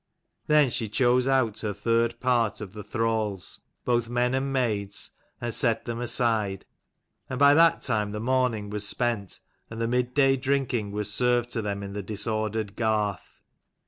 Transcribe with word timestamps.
Then 0.47 0.71
she 0.71 0.89
chose 0.89 1.27
out 1.27 1.59
her 1.59 1.73
third 1.73 2.19
part 2.19 2.59
of 2.59 2.73
the 2.73 2.83
thralls, 2.83 3.59
both 3.85 4.09
men 4.09 4.33
and 4.33 4.51
maids, 4.51 5.11
and 5.39 5.53
set 5.53 5.85
them 5.85 5.99
aside. 5.99 6.65
And 7.29 7.37
by 7.37 7.53
that 7.53 7.83
time 7.83 8.11
the 8.11 8.19
morning 8.19 8.71
was 8.71 8.87
spent, 8.87 9.41
and 9.69 9.79
the 9.79 9.87
mid 9.87 10.15
day 10.15 10.37
drinking 10.37 10.89
was 10.91 11.13
served 11.13 11.51
to 11.51 11.61
them 11.61 11.83
in 11.83 11.93
the 11.93 12.01
disordered 12.01 12.75
garth. 12.75 13.43